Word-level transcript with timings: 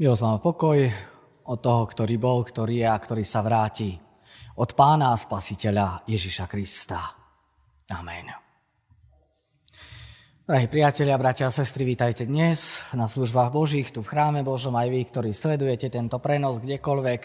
Milosť 0.00 0.24
vám 0.24 0.40
pokoj 0.40 0.78
od 1.44 1.60
toho, 1.60 1.84
ktorý 1.84 2.16
bol, 2.16 2.40
ktorý 2.40 2.80
je 2.80 2.88
a 2.88 2.96
ktorý 2.96 3.20
sa 3.20 3.44
vráti. 3.44 4.00
Od 4.56 4.72
pána 4.72 5.12
a 5.12 5.20
spasiteľa 5.20 6.08
Ježiša 6.08 6.48
Krista. 6.48 7.12
Amen. 7.92 8.32
Drahí 10.48 10.72
priatelia, 10.72 11.20
bratia 11.20 11.52
a 11.52 11.52
sestry, 11.52 11.84
vítajte 11.84 12.24
dnes 12.24 12.80
na 12.96 13.12
službách 13.12 13.52
Božích, 13.52 13.92
tu 13.92 14.00
v 14.00 14.08
chráme 14.08 14.40
Božom, 14.40 14.72
aj 14.72 14.88
vy, 14.88 15.04
ktorí 15.04 15.30
sledujete 15.36 15.92
tento 15.92 16.16
prenos 16.16 16.64
kdekoľvek. 16.64 17.20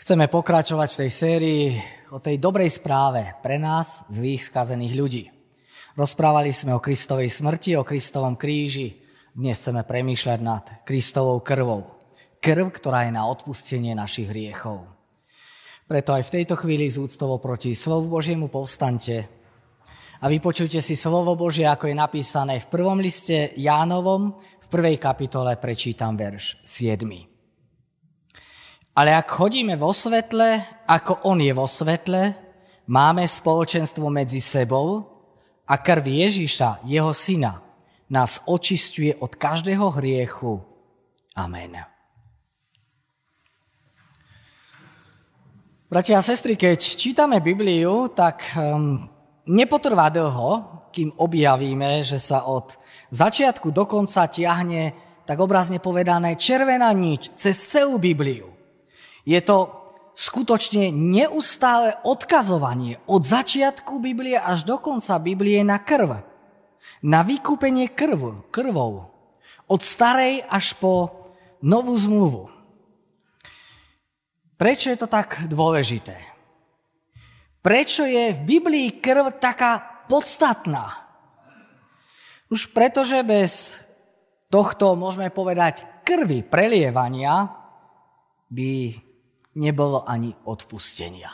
Chceme 0.00 0.32
pokračovať 0.32 0.88
v 0.88 1.00
tej 1.04 1.10
sérii 1.12 1.64
o 2.08 2.16
tej 2.16 2.40
dobrej 2.40 2.80
správe 2.80 3.36
pre 3.44 3.60
nás, 3.60 4.08
zlých 4.08 4.40
skazených 4.40 4.94
ľudí. 4.96 5.24
Rozprávali 6.00 6.48
sme 6.48 6.72
o 6.72 6.80
Kristovej 6.80 7.28
smrti, 7.28 7.76
o 7.76 7.84
Kristovom 7.84 8.40
kríži. 8.40 9.03
Dnes 9.34 9.58
chceme 9.58 9.82
premýšľať 9.82 10.38
nad 10.46 10.62
Kristovou 10.86 11.42
krvou. 11.42 11.98
Krv, 12.38 12.70
ktorá 12.70 13.10
je 13.10 13.18
na 13.18 13.26
odpustenie 13.26 13.90
našich 13.90 14.30
hriechov. 14.30 14.86
Preto 15.90 16.14
aj 16.14 16.22
v 16.30 16.34
tejto 16.38 16.54
chvíli 16.54 16.86
z 16.86 17.02
úctovo 17.02 17.42
proti 17.42 17.74
slovu 17.74 18.14
Božiemu 18.14 18.46
povstante 18.46 19.26
a 20.22 20.30
vypočujte 20.30 20.78
si 20.78 20.94
slovo 20.94 21.34
Božie, 21.34 21.66
ako 21.66 21.90
je 21.90 21.98
napísané 21.98 22.62
v 22.62 22.70
prvom 22.70 23.02
liste 23.02 23.50
Jánovom, 23.58 24.38
v 24.38 24.66
prvej 24.70 25.02
kapitole 25.02 25.58
prečítam 25.58 26.14
verš 26.14 26.62
7. 26.62 27.02
Ale 28.94 29.18
ak 29.18 29.34
chodíme 29.34 29.74
vo 29.74 29.90
svetle, 29.90 30.62
ako 30.86 31.26
on 31.26 31.42
je 31.42 31.50
vo 31.50 31.66
svetle, 31.66 32.38
máme 32.86 33.26
spoločenstvo 33.26 34.06
medzi 34.14 34.38
sebou 34.38 35.02
a 35.66 35.74
krv 35.82 36.06
Ježiša, 36.06 36.86
jeho 36.86 37.10
syna, 37.10 37.63
nás 38.14 38.46
očistuje 38.46 39.10
od 39.18 39.34
každého 39.34 39.90
hriechu. 39.98 40.62
Amen. 41.34 41.82
Bratia 45.90 46.18
a 46.18 46.26
sestry, 46.26 46.54
keď 46.54 46.78
čítame 46.78 47.42
Bibliu, 47.42 48.10
tak 48.14 48.54
um, 48.54 48.98
nepotrvá 49.46 50.10
dlho, 50.10 50.82
kým 50.94 51.10
objavíme, 51.18 52.06
že 52.06 52.22
sa 52.22 52.46
od 52.46 52.78
začiatku 53.10 53.74
do 53.74 53.86
konca 53.86 54.30
tiahne, 54.30 54.94
tak 55.26 55.38
obrazne 55.38 55.78
povedané, 55.78 56.38
červená 56.38 56.90
nič 56.94 57.34
cez 57.34 57.58
celú 57.58 57.98
Bibliu. 57.98 58.50
Je 59.22 59.38
to 59.38 59.70
skutočne 60.14 60.94
neustále 60.94 61.98
odkazovanie 62.06 63.02
od 63.10 63.26
začiatku 63.26 63.98
Biblie 63.98 64.38
až 64.38 64.62
do 64.62 64.78
konca 64.78 65.18
Biblie 65.18 65.62
na 65.66 65.82
krv. 65.82 66.33
Na 67.04 67.20
vykúpenie 67.20 67.92
krv, 67.92 68.48
krvou. 68.48 69.10
Od 69.68 69.80
starej 69.80 70.44
až 70.48 70.76
po 70.76 71.10
novú 71.64 71.96
zmluvu. 71.96 72.52
Prečo 74.54 74.92
je 74.92 74.98
to 75.00 75.08
tak 75.08 75.48
dôležité? 75.50 76.14
Prečo 77.64 78.04
je 78.04 78.36
v 78.36 78.40
Biblii 78.44 79.00
krv 79.00 79.40
taká 79.40 80.04
podstatná? 80.04 81.04
Už 82.52 82.68
pretože 82.76 83.24
bez 83.24 83.80
tohto, 84.52 84.94
môžeme 85.00 85.32
povedať, 85.32 86.04
krvi 86.04 86.44
prelievania 86.44 87.48
by 88.52 88.94
nebolo 89.56 90.04
ani 90.04 90.30
odpustenia. 90.44 91.32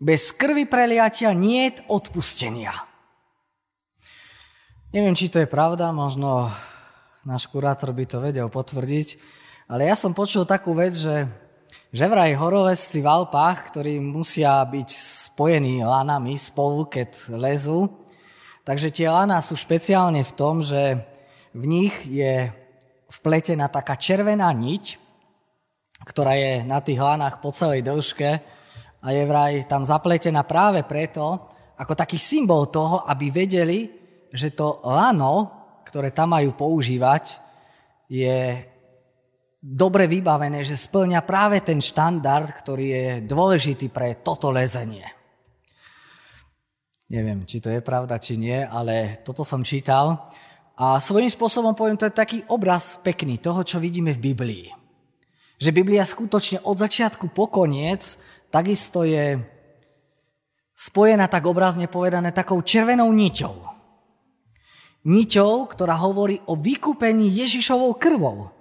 Bez 0.00 0.34
krvi 0.34 0.66
preliatia 0.66 1.30
nie 1.30 1.70
je 1.70 1.86
odpustenia. 1.88 2.89
Neviem, 4.90 5.14
či 5.14 5.30
to 5.30 5.38
je 5.38 5.46
pravda, 5.46 5.94
možno 5.94 6.50
náš 7.22 7.46
kurátor 7.46 7.94
by 7.94 8.10
to 8.10 8.18
vedel 8.18 8.50
potvrdiť, 8.50 9.22
ale 9.70 9.86
ja 9.86 9.94
som 9.94 10.10
počul 10.10 10.42
takú 10.42 10.74
vec, 10.74 10.98
že 10.98 11.30
že 11.94 12.10
vraj 12.10 12.34
horovesci 12.34 12.98
v 12.98 13.06
Alpách, 13.06 13.70
ktorí 13.70 14.02
musia 14.02 14.62
byť 14.66 14.88
spojení 15.30 15.86
lanami 15.86 16.34
spolu, 16.34 16.90
keď 16.90 17.38
lezú, 17.38 17.86
takže 18.66 18.90
tie 18.90 19.06
lana 19.06 19.38
sú 19.38 19.54
špeciálne 19.54 20.26
v 20.26 20.32
tom, 20.34 20.58
že 20.58 21.06
v 21.54 21.64
nich 21.70 21.94
je 22.10 22.50
vpletená 23.14 23.70
taká 23.70 23.94
červená 23.94 24.50
niť, 24.50 24.98
ktorá 26.02 26.34
je 26.34 26.66
na 26.66 26.82
tých 26.82 26.98
lanách 26.98 27.38
po 27.38 27.54
celej 27.54 27.86
dĺžke 27.86 28.42
a 29.02 29.06
je 29.14 29.22
vraj 29.22 29.62
tam 29.70 29.86
zapletená 29.86 30.42
práve 30.42 30.82
preto, 30.82 31.46
ako 31.78 31.94
taký 31.94 32.18
symbol 32.18 32.66
toho, 32.74 33.06
aby 33.06 33.30
vedeli, 33.30 33.99
že 34.30 34.54
to 34.54 34.82
lano, 34.86 35.50
ktoré 35.86 36.14
tam 36.14 36.34
majú 36.38 36.54
používať, 36.54 37.42
je 38.10 38.66
dobre 39.60 40.08
vybavené, 40.08 40.64
že 40.64 40.78
splňa 40.78 41.20
práve 41.22 41.60
ten 41.60 41.78
štandard, 41.78 42.48
ktorý 42.50 42.86
je 42.86 43.06
dôležitý 43.28 43.92
pre 43.92 44.18
toto 44.24 44.48
lezenie. 44.48 45.04
Neviem, 47.10 47.42
či 47.42 47.58
to 47.58 47.68
je 47.74 47.82
pravda, 47.82 48.22
či 48.22 48.38
nie, 48.38 48.62
ale 48.62 49.18
toto 49.26 49.42
som 49.42 49.66
čítal. 49.66 50.30
A 50.78 51.02
svojím 51.02 51.28
spôsobom 51.28 51.74
poviem, 51.74 51.98
to 51.98 52.06
je 52.06 52.14
taký 52.14 52.38
obraz 52.48 52.96
pekný 53.02 53.42
toho, 53.42 53.66
čo 53.66 53.82
vidíme 53.82 54.14
v 54.16 54.32
Biblii. 54.32 54.66
Že 55.60 55.76
Biblia 55.76 56.06
skutočne 56.06 56.64
od 56.64 56.78
začiatku 56.80 57.34
po 57.36 57.52
koniec 57.52 58.16
takisto 58.48 59.04
je 59.04 59.36
spojená, 60.72 61.28
tak 61.28 61.44
obrazne 61.44 61.84
povedané, 61.84 62.32
takou 62.32 62.64
červenou 62.64 63.12
niťou. 63.12 63.69
Niťou, 65.00 65.64
ktorá 65.64 65.96
hovorí 65.96 66.40
o 66.44 66.56
vykúpení 66.56 67.28
Ježišovou 67.32 67.96
krvou 67.96 68.52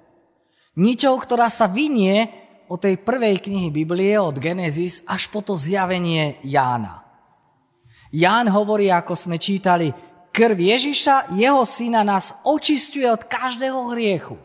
Ničou, 0.79 1.19
ktorá 1.19 1.51
sa 1.51 1.67
vynie 1.67 2.31
od 2.72 2.79
tej 2.79 3.01
prvej 3.03 3.44
knihy 3.44 3.67
Biblie, 3.67 4.16
od 4.16 4.39
Genesis, 4.39 5.03
až 5.03 5.28
po 5.28 5.44
to 5.44 5.59
zjavenie 5.59 6.39
Jána. 6.45 7.03
Ján 8.16 8.47
hovorí, 8.47 8.88
ako 8.88 9.11
sme 9.11 9.35
čítali, 9.35 9.91
krv 10.31 10.55
Ježiša, 10.55 11.35
jeho 11.35 11.67
syna, 11.67 12.07
nás 12.07 12.39
očistuje 12.47 13.03
od 13.11 13.28
každého 13.28 13.91
hriechu. 13.91 14.39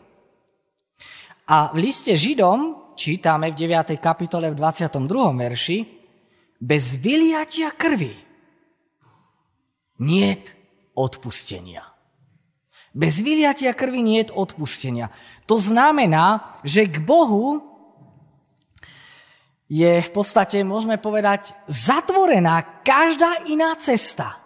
A 1.47 1.71
v 1.71 1.87
liste 1.87 2.11
Židom 2.17 2.91
čítame 2.99 3.55
v 3.55 3.69
9. 3.69 3.95
kapitole 4.01 4.51
v 4.51 4.59
22. 4.59 5.07
verši, 5.39 5.77
bez 6.59 6.99
vyliatia 6.99 7.71
krvi 7.71 8.25
niet 9.99 10.55
odpustenia. 10.95 11.83
Bez 12.95 13.19
vyliatia 13.19 13.75
krvi 13.75 13.99
niet 13.99 14.31
odpustenia. 14.31 15.11
To 15.51 15.59
znamená, 15.59 16.55
že 16.63 16.87
k 16.87 17.03
Bohu 17.03 17.59
je 19.67 19.99
v 19.99 20.09
podstate, 20.15 20.63
môžeme 20.63 20.95
povedať, 20.95 21.51
zatvorená 21.67 22.81
každá 22.87 23.43
iná 23.51 23.75
cesta, 23.75 24.39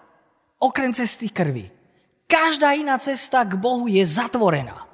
okrem 0.58 0.90
cesty 0.98 1.30
krvi. 1.30 1.70
Každá 2.26 2.74
iná 2.74 2.98
cesta 2.98 3.46
k 3.46 3.54
Bohu 3.54 3.86
je 3.86 4.02
zatvorená. 4.02 4.90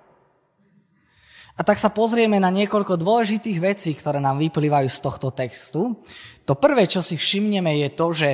A 1.55 1.63
tak 1.63 1.79
sa 1.79 1.87
pozrieme 1.87 2.35
na 2.35 2.51
niekoľko 2.51 2.99
dôležitých 2.99 3.59
vecí, 3.63 3.95
ktoré 3.95 4.19
nám 4.19 4.43
vyplývajú 4.43 4.91
z 4.91 4.99
tohto 4.99 5.31
textu. 5.31 6.03
To 6.43 6.53
prvé, 6.59 6.83
čo 6.83 6.99
si 6.99 7.15
všimneme, 7.15 7.79
je 7.79 7.89
to, 7.95 8.07
že 8.11 8.29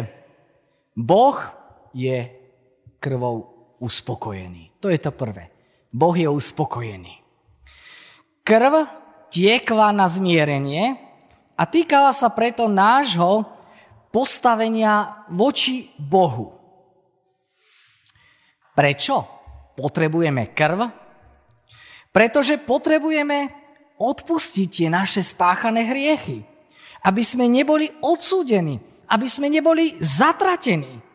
Boh 0.98 1.38
je 1.94 2.41
krvou 3.02 3.50
uspokojený. 3.82 4.78
To 4.78 4.94
je 4.94 5.02
to 5.02 5.10
prvé. 5.10 5.50
Boh 5.90 6.14
je 6.14 6.30
uspokojený. 6.30 7.18
Krv 8.46 8.74
tiekla 9.34 9.90
na 9.90 10.06
zmierenie 10.06 11.02
a 11.58 11.64
týkala 11.66 12.14
sa 12.14 12.30
preto 12.30 12.70
nášho 12.70 13.50
postavenia 14.14 15.26
voči 15.34 15.90
Bohu. 15.98 16.54
Prečo 18.78 19.16
potrebujeme 19.74 20.54
krv? 20.54 20.80
Pretože 22.12 22.62
potrebujeme 22.62 23.50
odpustiť 23.98 24.68
tie 24.68 24.88
naše 24.92 25.26
spáchané 25.26 25.90
hriechy. 25.90 26.44
Aby 27.02 27.26
sme 27.26 27.50
neboli 27.50 27.90
odsúdení, 28.06 28.78
aby 29.10 29.26
sme 29.26 29.50
neboli 29.50 29.98
zatratení. 29.98 31.11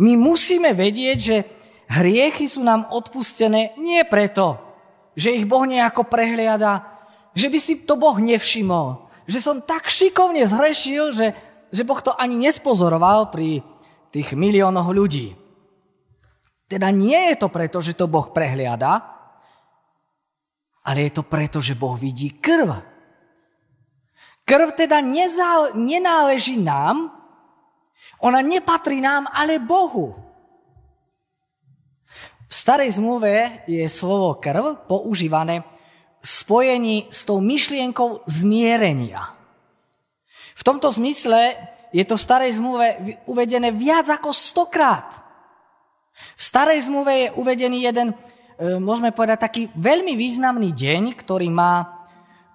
My 0.00 0.18
musíme 0.18 0.74
vedieť, 0.74 1.18
že 1.18 1.36
hriechy 1.90 2.50
sú 2.50 2.64
nám 2.66 2.90
odpustené 2.90 3.76
nie 3.78 4.02
preto, 4.06 4.58
že 5.14 5.30
ich 5.30 5.46
Boh 5.46 5.62
nejako 5.62 6.06
prehliada, 6.10 6.82
že 7.34 7.46
by 7.50 7.58
si 7.58 7.86
to 7.86 7.94
Boh 7.94 8.18
nevšimol, 8.18 9.06
že 9.30 9.38
som 9.38 9.62
tak 9.62 9.86
šikovne 9.86 10.42
zhrešil, 10.42 11.14
že, 11.14 11.28
že 11.70 11.82
Boh 11.86 11.98
to 12.02 12.14
ani 12.14 12.38
nespozoroval 12.38 13.30
pri 13.30 13.62
tých 14.10 14.34
miliónoch 14.34 14.90
ľudí. 14.90 15.34
Teda 16.70 16.90
nie 16.90 17.34
je 17.34 17.36
to 17.38 17.48
preto, 17.52 17.78
že 17.78 17.94
to 17.94 18.10
Boh 18.10 18.30
prehliada, 18.34 19.02
ale 20.84 21.08
je 21.08 21.12
to 21.14 21.22
preto, 21.24 21.58
že 21.64 21.78
Boh 21.78 21.96
vidí 21.96 22.34
krv. 22.38 22.76
Krv 24.44 24.68
teda 24.76 25.00
nezá, 25.00 25.72
nenáleží 25.72 26.60
nám, 26.60 27.23
ona 28.20 28.40
nepatrí 28.44 29.02
nám, 29.02 29.26
ale 29.32 29.58
Bohu. 29.58 30.14
V 32.44 32.54
starej 32.54 33.02
zmluve 33.02 33.66
je 33.66 33.82
slovo 33.90 34.38
krv 34.38 34.86
používané 34.86 35.64
spojení 36.22 37.10
s 37.10 37.26
tou 37.26 37.42
myšlienkou 37.42 38.22
zmierenia. 38.24 39.34
V 40.54 40.62
tomto 40.62 40.88
zmysle 40.94 41.58
je 41.90 42.04
to 42.06 42.14
v 42.14 42.22
starej 42.22 42.62
zmluve 42.62 42.86
uvedené 43.26 43.74
viac 43.74 44.06
ako 44.06 44.30
stokrát. 44.30 45.18
V 46.38 46.42
starej 46.42 46.86
zmluve 46.86 47.12
je 47.26 47.34
uvedený 47.34 47.78
jeden, 47.90 48.14
e, 48.14 48.14
môžeme 48.78 49.10
povedať, 49.10 49.38
taký 49.50 49.62
veľmi 49.74 50.14
významný 50.14 50.70
deň, 50.70 51.02
ktorý 51.18 51.50
má 51.50 52.06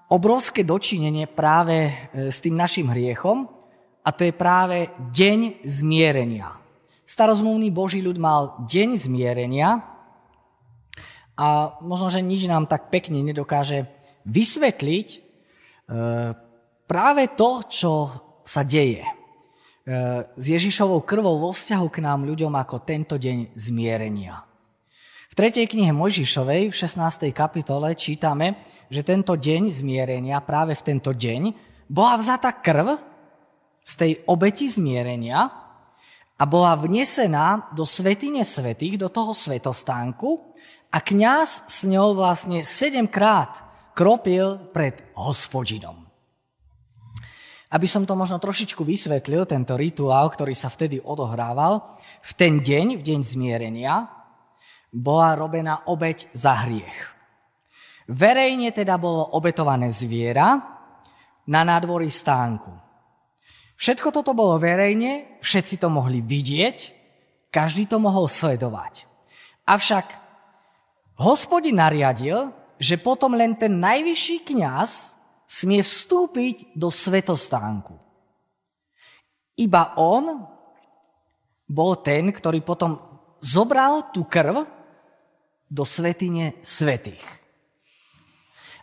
obrovské 0.10 0.64
dočinenie 0.64 1.28
práve 1.28 1.92
e, 1.92 1.92
s 2.32 2.40
tým 2.40 2.56
našim 2.56 2.88
hriechom 2.88 3.59
a 4.10 4.16
to 4.18 4.26
je 4.26 4.34
práve 4.34 4.90
deň 5.14 5.62
zmierenia. 5.62 6.58
Starozmluvný 7.06 7.70
Boží 7.70 8.02
ľud 8.02 8.18
mal 8.18 8.58
deň 8.66 8.98
zmierenia 8.98 9.86
a 11.38 11.78
možno, 11.86 12.10
že 12.10 12.26
nič 12.26 12.50
nám 12.50 12.66
tak 12.66 12.90
pekne 12.90 13.22
nedokáže 13.22 13.86
vysvetliť 14.26 15.08
e, 15.14 15.20
práve 16.90 17.24
to, 17.38 17.62
čo 17.70 17.92
sa 18.42 18.66
deje. 18.66 19.06
E, 19.06 19.14
s 20.26 20.46
Ježišovou 20.50 21.06
krvou 21.06 21.38
vo 21.38 21.54
vzťahu 21.54 21.88
k 21.94 22.02
nám 22.02 22.26
ľuďom 22.26 22.58
ako 22.58 22.82
tento 22.82 23.22
deň 23.22 23.54
zmierenia. 23.54 24.42
V 25.30 25.34
3. 25.38 25.70
knihe 25.70 25.94
Mojžišovej 25.94 26.74
v 26.74 26.76
16. 26.76 27.30
kapitole 27.30 27.94
čítame, 27.94 28.58
že 28.90 29.06
tento 29.06 29.38
deň 29.38 29.70
zmierenia, 29.70 30.42
práve 30.42 30.74
v 30.74 30.82
tento 30.82 31.14
deň, 31.14 31.54
bola 31.86 32.18
vzata 32.18 32.50
krv 32.58 33.09
z 33.89 33.94
tej 33.97 34.12
obeti 34.30 34.69
zmierenia 34.69 35.50
a 36.38 36.44
bola 36.45 36.77
vnesená 36.77 37.74
do 37.74 37.89
svetine 37.89 38.45
svetých, 38.45 39.01
do 39.01 39.09
toho 39.09 39.33
svetostánku 39.33 40.53
a 40.94 41.01
kňaz 41.01 41.65
s 41.65 41.89
ňou 41.89 42.13
vlastne 42.13 42.62
sedemkrát 42.62 43.65
kropil 43.97 44.69
pred 44.69 45.01
hospodinom. 45.18 46.06
Aby 47.69 47.86
som 47.86 48.06
to 48.06 48.18
možno 48.18 48.41
trošičku 48.41 48.81
vysvetlil, 48.81 49.45
tento 49.45 49.77
rituál, 49.77 50.30
ktorý 50.30 50.57
sa 50.57 50.74
vtedy 50.74 50.97
odohrával, 51.01 51.97
v 52.21 52.31
ten 52.33 52.62
deň, 52.62 52.97
v 52.97 53.06
deň 53.06 53.19
zmierenia, 53.21 54.09
bola 54.89 55.38
robená 55.38 55.86
obeď 55.86 56.33
za 56.33 56.65
hriech. 56.65 56.97
Verejne 58.09 58.74
teda 58.74 58.97
bolo 58.97 59.38
obetované 59.38 59.94
zviera 59.94 60.57
na 61.45 61.62
nádvorí 61.62 62.09
stánku. 62.09 62.88
Všetko 63.80 64.12
toto 64.12 64.36
bolo 64.36 64.60
verejne, 64.60 65.40
všetci 65.40 65.80
to 65.80 65.88
mohli 65.88 66.20
vidieť, 66.20 66.78
každý 67.48 67.88
to 67.88 67.96
mohol 67.96 68.28
sledovať. 68.28 69.08
Avšak 69.64 70.12
hospodin 71.16 71.80
nariadil, 71.80 72.52
že 72.76 73.00
potom 73.00 73.40
len 73.40 73.56
ten 73.56 73.80
najvyšší 73.80 74.52
kňaz 74.52 75.16
smie 75.48 75.80
vstúpiť 75.80 76.76
do 76.76 76.92
svetostánku. 76.92 77.96
Iba 79.56 79.96
on 79.96 80.44
bol 81.64 82.04
ten, 82.04 82.36
ktorý 82.36 82.60
potom 82.60 83.00
zobral 83.40 84.12
tú 84.12 84.28
krv 84.28 84.68
do 85.72 85.88
svetine 85.88 86.60
svetých. 86.60 87.24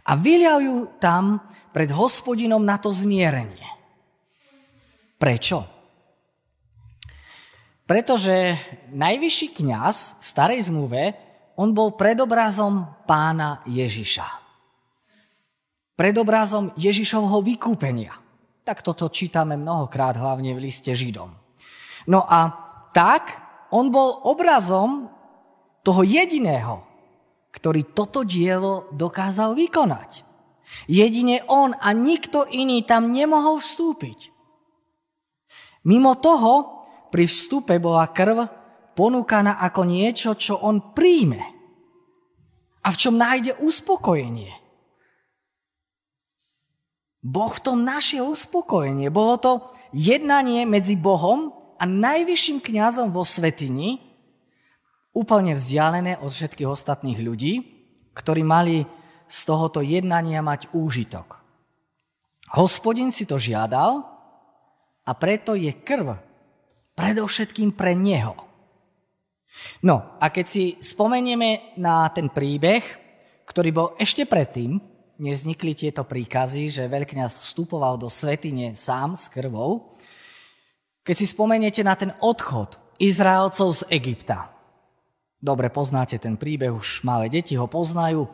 A 0.09 0.17
vylial 0.17 0.65
ju 0.65 0.77
tam 0.97 1.45
pred 1.77 1.93
hospodinom 1.93 2.65
na 2.65 2.81
to 2.81 2.89
zmierenie. 2.89 3.76
Prečo? 5.17 5.59
Pretože 7.87 8.57
najvyšší 8.93 9.49
kňaz 9.63 10.21
v 10.21 10.23
starej 10.23 10.61
zmluve, 10.69 11.17
on 11.57 11.73
bol 11.73 11.97
predobrazom 11.97 13.05
pána 13.09 13.65
Ježiša 13.65 14.47
predobrazom 15.97 16.77
Ježišovho 16.77 17.41
vykúpenia. 17.41 18.13
Tak 18.63 18.85
toto 18.85 19.09
čítame 19.09 19.57
mnohokrát, 19.57 20.15
hlavne 20.15 20.53
v 20.53 20.69
liste 20.69 20.93
Židom. 20.93 21.33
No 22.07 22.21
a 22.29 22.53
tak 22.93 23.41
on 23.73 23.89
bol 23.91 24.23
obrazom 24.29 25.11
toho 25.83 26.05
jediného, 26.05 26.85
ktorý 27.51 27.97
toto 27.97 28.23
dielo 28.23 28.93
dokázal 28.93 29.57
vykonať. 29.57 30.29
Jedine 30.91 31.47
on 31.49 31.73
a 31.73 31.95
nikto 31.95 32.45
iný 32.45 32.85
tam 32.85 33.15
nemohol 33.15 33.63
vstúpiť. 33.63 34.36
Mimo 35.87 36.19
toho, 36.19 36.83
pri 37.15 37.31
vstupe 37.31 37.79
bola 37.79 38.11
krv 38.11 38.45
ponúkaná 38.99 39.63
ako 39.63 39.87
niečo, 39.87 40.35
čo 40.35 40.59
on 40.59 40.91
príjme 40.91 41.43
a 42.83 42.89
v 42.91 42.97
čom 42.97 43.15
nájde 43.15 43.59
uspokojenie. 43.63 44.51
Boh 47.27 47.51
v 47.51 47.63
tom 47.63 47.83
našiel 47.83 48.31
uspokojenie. 48.31 49.11
Bolo 49.11 49.35
to 49.39 49.53
jednanie 49.91 50.63
medzi 50.63 50.95
Bohom 50.95 51.51
a 51.79 51.85
najvyšším 51.87 52.63
kňazom 52.63 53.11
vo 53.11 53.27
svetini, 53.27 53.99
úplne 55.11 55.59
vzdialené 55.59 56.23
od 56.23 56.31
všetkých 56.31 56.71
ostatných 56.71 57.19
ľudí, 57.19 57.55
ktorí 58.15 58.47
mali 58.47 58.87
z 59.27 59.39
tohoto 59.43 59.83
jednania 59.83 60.39
mať 60.39 60.71
úžitok. 60.71 61.43
Hospodin 62.55 63.11
si 63.11 63.27
to 63.27 63.43
žiadal 63.43 64.16
a 65.07 65.11
preto 65.15 65.55
je 65.55 65.71
krv 65.71 66.19
predovšetkým 66.99 67.73
pre 67.79 67.95
neho. 67.95 68.35
No 69.81 70.19
a 70.19 70.29
keď 70.29 70.47
si 70.47 70.65
spomenieme 70.83 71.79
na 71.79 72.11
ten 72.13 72.29
príbeh, 72.29 72.83
ktorý 73.47 73.71
bol 73.73 73.89
ešte 73.97 74.27
predtým, 74.27 74.77
nevznikli 75.17 75.73
tieto 75.73 76.05
príkazy, 76.05 76.69
že 76.69 76.93
veľkňaz 76.93 77.33
vstupoval 77.49 77.97
do 77.97 78.11
svetine 78.11 78.77
sám 78.77 79.17
s 79.17 79.33
krvou. 79.33 79.97
Keď 81.07 81.15
si 81.17 81.27
spomeniete 81.31 81.81
na 81.81 81.97
ten 81.97 82.13
odchod 82.21 82.77
Izraelcov 83.01 83.81
z 83.81 83.83
Egypta, 83.95 84.53
dobre 85.41 85.73
poznáte 85.73 86.21
ten 86.21 86.37
príbeh, 86.37 86.75
už 86.75 87.07
malé 87.07 87.33
deti 87.33 87.57
ho 87.57 87.71
poznajú, 87.71 88.29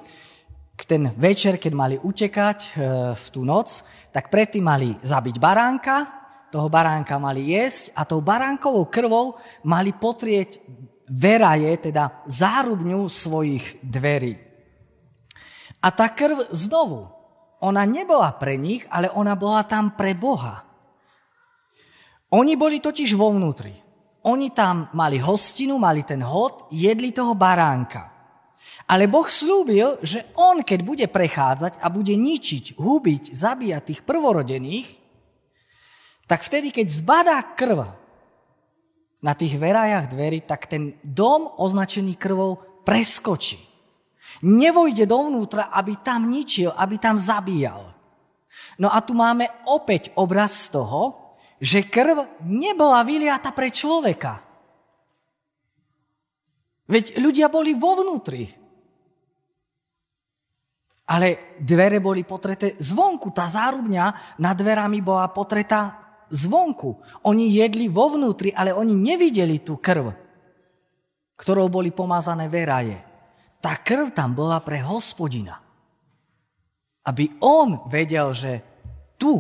k 0.72 0.82
ten 0.88 1.04
večer, 1.14 1.60
keď 1.60 1.72
mali 1.76 1.96
utekať 2.00 2.58
e, 2.58 2.69
v 3.12 3.26
tú 3.28 3.44
noc, 3.44 3.84
tak 4.08 4.32
predtým 4.32 4.64
mali 4.64 4.96
zabiť 5.04 5.36
baránka, 5.36 6.21
toho 6.52 6.69
baránka 6.69 7.16
mali 7.16 7.56
jesť 7.56 7.96
a 7.96 8.04
tou 8.04 8.20
baránkovou 8.20 8.84
krvou 8.93 9.40
mali 9.64 9.96
potrieť 9.96 10.60
veraje, 11.08 11.72
teda 11.88 12.28
zárubňu 12.28 13.08
svojich 13.08 13.81
dverí. 13.81 14.37
A 15.81 15.88
tá 15.90 16.12
krv 16.12 16.52
znovu, 16.52 17.08
ona 17.64 17.88
nebola 17.88 18.31
pre 18.37 18.60
nich, 18.60 18.84
ale 18.93 19.08
ona 19.17 19.32
bola 19.32 19.65
tam 19.65 19.96
pre 19.96 20.12
Boha. 20.12 20.60
Oni 22.36 22.55
boli 22.55 22.79
totiž 22.79 23.17
vo 23.17 23.32
vnútri. 23.32 23.72
Oni 24.22 24.55
tam 24.55 24.93
mali 24.94 25.19
hostinu, 25.19 25.81
mali 25.82 26.06
ten 26.06 26.22
hod, 26.22 26.70
jedli 26.70 27.10
toho 27.10 27.34
baránka. 27.34 28.12
Ale 28.86 29.10
Boh 29.10 29.27
slúbil, 29.27 29.98
že 30.05 30.31
on, 30.38 30.62
keď 30.62 30.81
bude 30.86 31.06
prechádzať 31.10 31.82
a 31.82 31.91
bude 31.91 32.15
ničiť, 32.15 32.79
hubiť, 32.79 33.34
zabíjať 33.34 33.82
tých 33.82 34.00
prvorodených, 34.06 35.02
tak 36.26 36.46
vtedy, 36.46 36.72
keď 36.72 36.86
zbadá 36.88 37.38
krv 37.55 37.86
na 39.22 39.32
tých 39.38 39.55
verajach 39.55 40.10
dverí, 40.10 40.43
tak 40.43 40.67
ten 40.67 40.98
dom 41.02 41.46
označený 41.58 42.19
krvou 42.19 42.58
preskočí. 42.82 43.62
Nevojde 44.43 45.06
dovnútra, 45.06 45.70
aby 45.70 46.02
tam 46.02 46.26
ničil, 46.26 46.74
aby 46.74 46.98
tam 46.98 47.20
zabíjal. 47.20 47.94
No 48.81 48.91
a 48.91 48.98
tu 49.05 49.14
máme 49.14 49.46
opäť 49.70 50.10
obraz 50.19 50.67
z 50.67 50.74
toho, 50.74 51.00
že 51.62 51.86
krv 51.86 52.43
nebola 52.43 53.06
vyliata 53.06 53.55
pre 53.55 53.70
človeka. 53.70 54.43
Veď 56.91 57.22
ľudia 57.22 57.46
boli 57.46 57.79
vo 57.79 58.02
vnútri. 58.02 58.50
Ale 61.06 61.55
dvere 61.62 62.02
boli 62.02 62.26
potreté 62.26 62.74
zvonku. 62.82 63.31
Tá 63.31 63.46
zárubňa 63.46 64.36
nad 64.43 64.58
dverami 64.58 64.98
bola 64.98 65.31
potretá 65.31 66.02
zvonku. 66.32 66.96
Oni 67.29 67.53
jedli 67.53 67.93
vo 67.93 68.08
vnútri, 68.17 68.48
ale 68.56 68.72
oni 68.72 68.96
nevideli 68.96 69.60
tú 69.60 69.77
krv, 69.77 70.08
ktorou 71.36 71.69
boli 71.69 71.93
pomazané 71.93 72.48
veraje 72.48 73.12
tá 73.62 73.79
krv 73.79 74.10
tam 74.10 74.34
bola 74.34 74.58
pre 74.58 74.82
hospodina. 74.82 75.62
Aby 77.06 77.39
on 77.39 77.86
vedel, 77.86 78.34
že 78.34 78.58
tu 79.15 79.39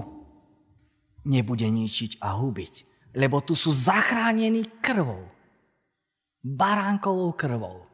nebude 1.26 1.66
ničiť 1.66 2.22
a 2.22 2.38
hubiť. 2.38 2.74
Lebo 3.18 3.42
tu 3.42 3.58
sú 3.58 3.74
zachránení 3.74 4.78
krvou. 4.78 5.26
Baránkovou 6.42 7.34
krvou. 7.34 7.90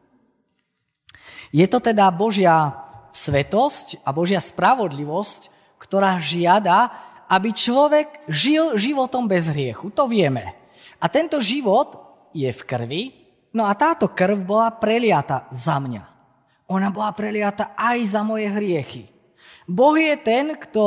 Je 1.49 1.65
to 1.65 1.81
teda 1.81 2.13
Božia 2.13 2.77
svetosť 3.13 4.05
a 4.05 4.13
Božia 4.13 4.41
spravodlivosť, 4.41 5.49
ktorá 5.81 6.21
žiada, 6.21 6.93
aby 7.29 7.53
človek 7.53 8.25
žil 8.29 8.77
životom 8.81 9.29
bez 9.29 9.53
hriechu. 9.53 9.93
To 9.93 10.09
vieme. 10.09 10.57
A 10.99 11.07
tento 11.13 11.39
život 11.39 11.95
je 12.33 12.49
v 12.49 12.63
krvi, 12.65 13.03
no 13.55 13.69
a 13.69 13.73
táto 13.77 14.11
krv 14.11 14.45
bola 14.45 14.73
preliata 14.75 15.47
za 15.53 15.79
mňa 15.79 16.19
Ona 16.69 16.93
bola 16.93 17.17
preliata 17.17 17.73
aj 17.73 17.99
za 18.05 18.21
moje 18.21 18.53
hriechy. 18.53 19.09
Boh 19.65 19.97
je 19.97 20.17
ten, 20.21 20.53
kto, 20.57 20.85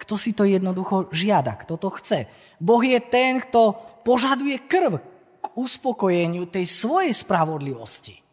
kto 0.00 0.14
si 0.16 0.32
to 0.32 0.48
jednoducho 0.48 1.12
žiada, 1.12 1.52
kto 1.56 1.76
to 1.76 1.92
chce. 2.00 2.28
Boh 2.56 2.80
je 2.80 2.96
ten, 3.00 3.40
kto 3.40 3.76
požaduje 4.04 4.56
krv 4.64 5.00
k 5.40 5.46
uspokojeniu 5.52 6.48
tej 6.48 6.64
svojej 6.64 7.12
spravodlivosti. 7.12 8.24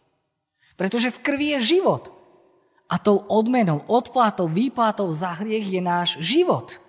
Pretože 0.80 1.12
v 1.12 1.22
krvi 1.24 1.48
je 1.60 1.80
život. 1.80 2.12
A 2.88 2.96
tou 3.00 3.24
odmenou, 3.28 3.84
odplatou, 3.88 4.48
výplatou 4.48 5.12
za 5.12 5.36
hriech 5.40 5.68
je 5.68 5.82
náš 5.84 6.10
život. 6.24 6.83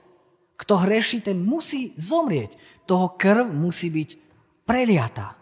Kto 0.54 0.87
hreší, 0.87 1.20
ten 1.20 1.42
musí 1.42 1.94
zomrieť. 1.99 2.54
Toho 2.84 3.16
krv 3.16 3.49
musí 3.50 3.90
byť 3.90 4.11
preliatá. 4.68 5.34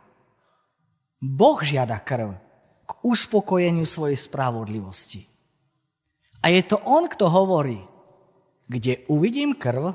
Boh 1.22 1.58
žiada 1.62 2.02
krv 2.02 2.34
k 2.86 2.90
uspokojeniu 3.06 3.86
svojej 3.86 4.18
spravodlivosti. 4.18 5.22
A 6.42 6.50
je 6.50 6.62
to 6.66 6.82
on, 6.82 7.06
kto 7.06 7.30
hovorí, 7.30 7.78
kde 8.66 9.06
uvidím 9.06 9.54
krv, 9.54 9.94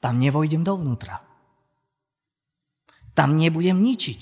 tam 0.00 0.20
nevojdem 0.20 0.60
dovnútra. 0.60 1.24
Tam 3.16 3.40
nebudem 3.40 3.80
ničiť. 3.80 4.20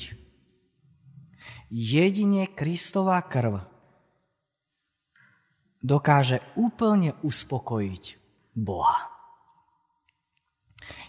Jedine 1.75 2.55
Kristová 2.55 3.19
krv 3.27 3.59
dokáže 5.83 6.39
úplne 6.55 7.19
uspokojiť 7.27 8.05
Boha. 8.55 9.14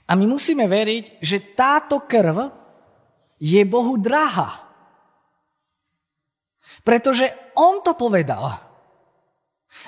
A 0.06 0.14
my 0.14 0.26
musíme 0.30 0.70
veriť, 0.70 1.20
že 1.22 1.58
táto 1.58 2.06
krv 2.06 2.54
je 3.42 3.62
Bohu 3.66 3.98
drahá. 3.98 4.66
Pretože 6.86 7.34
On 7.58 7.82
to 7.82 7.98
povedal. 7.98 8.62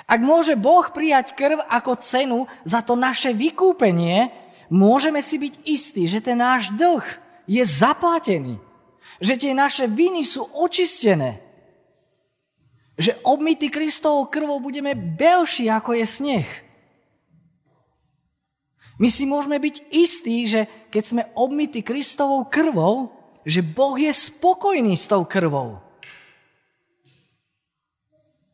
Ak 0.08 0.20
môže 0.20 0.58
Boh 0.58 0.84
prijať 0.90 1.32
krv 1.36 1.64
ako 1.64 2.00
cenu 2.00 2.38
za 2.64 2.84
to 2.84 2.98
naše 2.98 3.32
vykúpenie, 3.32 4.32
môžeme 4.68 5.22
si 5.24 5.40
byť 5.40 5.54
istí, 5.64 6.04
že 6.04 6.20
ten 6.20 6.38
náš 6.38 6.72
dlh 6.76 7.04
je 7.48 7.62
zaplatený. 7.64 8.60
Že 9.18 9.34
tie 9.40 9.52
naše 9.56 9.84
viny 9.88 10.22
sú 10.22 10.44
očistené. 10.54 11.40
Že 12.98 13.18
obmity 13.24 13.70
Kristovou 13.70 14.26
krvou 14.28 14.58
budeme 14.60 14.94
belší 14.94 15.70
ako 15.70 15.96
je 15.96 16.06
sneh. 16.06 16.48
My 18.98 19.06
si 19.06 19.30
môžeme 19.30 19.62
byť 19.62 19.94
istí, 19.94 20.42
že 20.50 20.66
keď 20.90 21.02
sme 21.06 21.22
obmity 21.38 21.86
Kristovou 21.86 22.50
krvou, 22.50 23.14
že 23.46 23.62
Boh 23.62 23.94
je 23.94 24.10
spokojný 24.10 24.98
s 24.98 25.06
tou 25.06 25.22
krvou. 25.22 25.78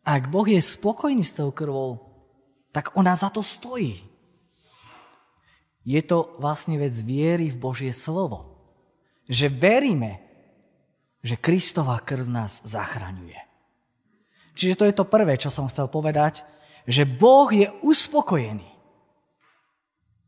Ak 0.04 0.28
Boh 0.28 0.44
je 0.44 0.60
spokojný 0.60 1.24
s 1.24 1.32
tou 1.32 1.48
krvou, 1.48 2.04
tak 2.76 2.92
ona 2.92 3.16
za 3.16 3.32
to 3.32 3.40
stojí. 3.40 4.04
Je 5.80 6.00
to 6.04 6.36
vlastne 6.36 6.76
vec 6.76 6.92
viery 7.00 7.48
v 7.48 7.56
Božie 7.56 7.92
slovo. 7.96 8.60
Že 9.24 9.48
veríme, 9.48 10.20
že 11.24 11.40
Kristová 11.40 12.04
krv 12.04 12.28
nás 12.28 12.60
zachraňuje. 12.68 13.40
Čiže 14.52 14.76
to 14.76 14.84
je 14.84 14.94
to 14.94 15.08
prvé, 15.08 15.40
čo 15.40 15.48
som 15.48 15.72
chcel 15.72 15.88
povedať, 15.88 16.44
že 16.84 17.08
Boh 17.08 17.48
je 17.48 17.72
uspokojený 17.80 18.73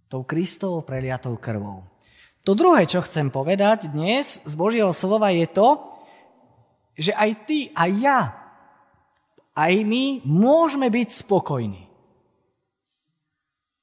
tou 0.09 0.23
Kristovou 0.23 0.83
preliatou 0.87 1.37
krvou. 1.37 1.83
To 2.47 2.55
druhé, 2.55 2.87
čo 2.87 3.03
chcem 3.03 3.27
povedať 3.27 3.91
dnes 3.91 4.47
z 4.47 4.55
Božieho 4.55 4.95
slova 4.95 5.35
je 5.35 5.47
to, 5.51 5.83
že 6.95 7.13
aj 7.13 7.31
ty, 7.45 7.59
aj 7.75 7.91
ja, 7.99 8.21
aj 9.57 9.73
my 9.83 10.23
môžeme 10.23 10.87
byť 10.87 11.09
spokojní. 11.27 11.83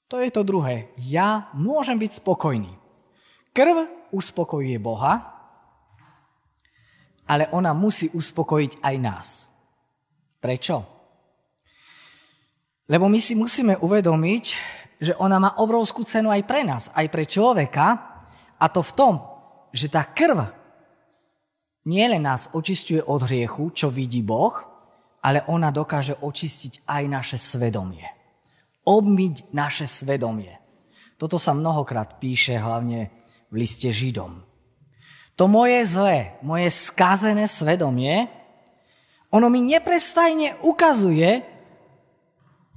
To 0.07 0.21
je 0.21 0.29
to 0.29 0.45
druhé. 0.45 0.93
Ja 1.01 1.49
môžem 1.57 1.97
byť 1.97 2.21
spokojný. 2.23 2.71
Krv 3.51 3.89
uspokojuje 4.13 4.77
Boha, 4.77 5.33
ale 7.27 7.49
ona 7.51 7.73
musí 7.73 8.13
uspokojiť 8.13 8.79
aj 8.79 8.95
nás. 9.01 9.27
Prečo? 10.37 10.85
Lebo 12.87 13.09
my 13.09 13.19
si 13.19 13.33
musíme 13.33 13.79
uvedomiť, 13.79 14.43
že 15.03 15.19
ona 15.19 15.35
má 15.35 15.51
obrovskú 15.59 16.07
cenu 16.07 16.31
aj 16.31 16.47
pre 16.47 16.63
nás, 16.63 16.87
aj 16.95 17.07
pre 17.11 17.27
človeka, 17.27 17.85
a 18.55 18.65
to 18.71 18.79
v 18.79 18.95
tom, 18.95 19.13
že 19.75 19.91
tá 19.91 20.07
krv 20.07 20.47
nielen 21.83 22.23
nás 22.23 22.47
očistuje 22.55 23.03
od 23.03 23.27
hriechu, 23.27 23.75
čo 23.75 23.91
vidí 23.91 24.23
Boh, 24.23 24.55
ale 25.19 25.43
ona 25.51 25.75
dokáže 25.75 26.15
očistiť 26.23 26.87
aj 26.87 27.03
naše 27.11 27.35
svedomie. 27.35 28.07
Obmyť 28.87 29.51
naše 29.51 29.87
svedomie. 29.87 30.55
Toto 31.19 31.35
sa 31.35 31.51
mnohokrát 31.51 32.19
píše 32.19 32.55
hlavne 32.55 33.11
v 33.51 33.53
liste 33.59 33.91
Židom. 33.91 34.43
To 35.35 35.43
moje 35.51 35.83
zlé, 35.83 36.39
moje 36.45 36.71
skazené 36.71 37.47
svedomie, 37.51 38.31
ono 39.33 39.49
mi 39.49 39.65
neprestajne 39.65 40.61
ukazuje, 40.61 41.41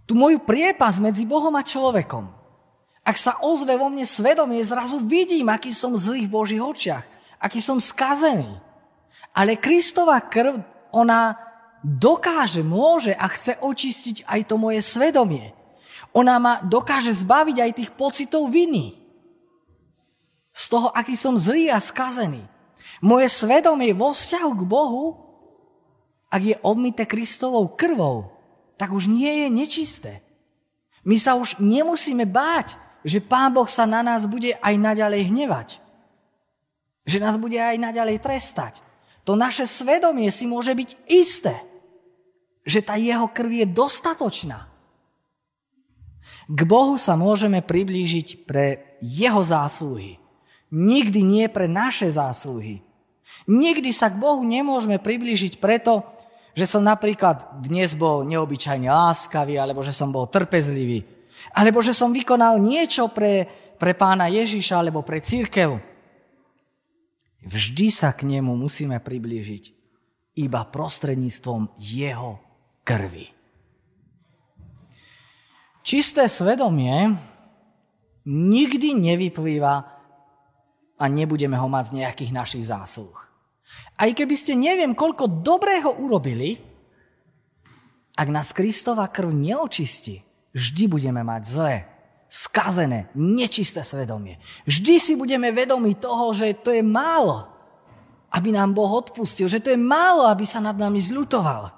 tú 0.06 0.14
moju 0.14 0.38
priepas 0.40 1.02
medzi 1.02 1.26
Bohom 1.26 1.52
a 1.58 1.66
človekom. 1.66 2.30
Ak 3.06 3.18
sa 3.18 3.38
ozve 3.42 3.78
vo 3.78 3.86
mne 3.90 4.06
svedomie, 4.06 4.62
zrazu 4.62 5.02
vidím, 5.02 5.50
aký 5.50 5.70
som 5.70 5.94
zlý 5.94 6.26
v 6.26 6.34
Božích 6.34 6.62
očiach, 6.62 7.04
aký 7.38 7.62
som 7.62 7.78
skazený. 7.78 8.58
Ale 9.30 9.58
Kristova 9.58 10.18
krv, 10.22 10.58
ona 10.90 11.38
dokáže, 11.86 12.66
môže 12.66 13.14
a 13.14 13.30
chce 13.30 13.62
očistiť 13.62 14.26
aj 14.26 14.40
to 14.50 14.54
moje 14.58 14.82
svedomie. 14.82 15.54
Ona 16.16 16.40
ma 16.42 16.54
dokáže 16.64 17.12
zbaviť 17.12 17.56
aj 17.60 17.76
tých 17.76 17.90
pocitov 17.94 18.48
viny. 18.50 18.98
Z 20.50 20.72
toho, 20.72 20.88
aký 20.90 21.12
som 21.14 21.36
zlý 21.36 21.68
a 21.68 21.78
skazený. 21.78 22.42
Moje 23.04 23.28
svedomie 23.28 23.92
vo 23.92 24.16
vzťahu 24.16 24.50
k 24.56 24.62
Bohu, 24.64 25.04
ak 26.32 26.42
je 26.42 26.56
obmité 26.64 27.04
Kristovou 27.04 27.76
krvou, 27.76 28.35
tak 28.76 28.92
už 28.92 29.08
nie 29.08 29.44
je 29.44 29.48
nečisté. 29.52 30.12
My 31.06 31.16
sa 31.16 31.36
už 31.36 31.60
nemusíme 31.60 32.28
báť, 32.28 32.76
že 33.06 33.22
Pán 33.22 33.54
Boh 33.54 33.68
sa 33.70 33.86
na 33.86 34.02
nás 34.02 34.26
bude 34.26 34.58
aj 34.58 34.74
naďalej 34.74 35.30
hnevať. 35.30 35.68
Že 37.06 37.18
nás 37.22 37.36
bude 37.38 37.56
aj 37.56 37.78
naďalej 37.78 38.18
trestať. 38.18 38.82
To 39.22 39.38
naše 39.38 39.66
svedomie 39.66 40.30
si 40.34 40.50
môže 40.50 40.74
byť 40.74 40.90
isté, 41.06 41.54
že 42.66 42.82
tá 42.82 42.98
jeho 42.98 43.30
krv 43.30 43.62
je 43.62 43.66
dostatočná. 43.70 44.66
K 46.46 46.60
Bohu 46.66 46.94
sa 46.98 47.18
môžeme 47.18 47.62
priblížiť 47.62 48.46
pre 48.46 48.98
jeho 49.02 49.42
zásluhy. 49.42 50.18
Nikdy 50.70 51.20
nie 51.22 51.46
pre 51.46 51.70
naše 51.70 52.10
zásluhy. 52.10 52.82
Nikdy 53.46 53.90
sa 53.94 54.10
k 54.10 54.18
Bohu 54.18 54.42
nemôžeme 54.42 54.98
priblížiť 54.98 55.62
preto, 55.62 56.02
že 56.56 56.64
som 56.64 56.80
napríklad 56.80 57.60
dnes 57.60 57.92
bol 57.92 58.24
neobyčajne 58.24 58.88
láskavý, 58.88 59.60
alebo 59.60 59.84
že 59.84 59.92
som 59.92 60.08
bol 60.08 60.24
trpezlivý, 60.24 61.04
alebo 61.52 61.84
že 61.84 61.92
som 61.92 62.16
vykonal 62.16 62.56
niečo 62.56 63.12
pre, 63.12 63.44
pre 63.76 63.92
pána 63.92 64.32
Ježiša 64.32 64.80
alebo 64.80 65.04
pre 65.04 65.20
církev. 65.20 65.76
Vždy 67.44 67.86
sa 67.92 68.16
k 68.16 68.24
nemu 68.24 68.56
musíme 68.56 68.96
priblížiť 68.96 69.64
iba 70.40 70.64
prostredníctvom 70.64 71.76
jeho 71.76 72.40
krvi. 72.80 73.28
Čisté 75.86 76.26
svedomie 76.26 77.14
nikdy 78.26 78.96
nevyplýva 78.96 79.74
a 80.96 81.04
nebudeme 81.06 81.54
ho 81.60 81.68
mať 81.68 81.84
z 81.92 81.96
nejakých 82.02 82.32
našich 82.32 82.64
zásluh. 82.66 83.25
Aj 83.96 84.12
keby 84.12 84.36
ste 84.36 84.52
neviem, 84.52 84.92
koľko 84.92 85.40
dobrého 85.40 85.96
urobili, 86.04 86.60
ak 88.16 88.28
nás 88.28 88.52
Kristova 88.52 89.08
krv 89.08 89.32
neočistí, 89.32 90.20
vždy 90.52 90.84
budeme 90.88 91.20
mať 91.24 91.42
zlé, 91.44 91.74
skazené, 92.28 93.08
nečisté 93.16 93.80
svedomie. 93.80 94.36
Vždy 94.68 94.94
si 95.00 95.12
budeme 95.16 95.52
vedomi 95.52 95.96
toho, 95.96 96.32
že 96.36 96.56
to 96.60 96.72
je 96.72 96.84
málo, 96.84 97.48
aby 98.32 98.52
nám 98.52 98.76
Boh 98.76 98.88
odpustil, 98.88 99.48
že 99.48 99.60
to 99.64 99.72
je 99.72 99.80
málo, 99.80 100.28
aby 100.28 100.44
sa 100.44 100.60
nad 100.60 100.76
nami 100.76 101.00
zľutoval. 101.00 101.72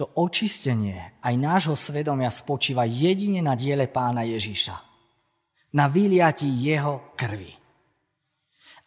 To 0.00 0.08
očistenie 0.16 1.20
aj 1.20 1.34
nášho 1.36 1.76
svedomia 1.76 2.32
spočíva 2.32 2.88
jedine 2.88 3.44
na 3.44 3.52
diele 3.52 3.84
pána 3.84 4.24
Ježiša 4.24 4.89
na 5.74 5.86
vyliati 5.86 6.46
jeho 6.46 7.14
krvi. 7.14 7.54